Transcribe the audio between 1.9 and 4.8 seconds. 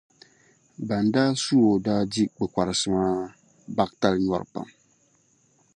diri kpilikparisi maa baɣitali nyɔri pam.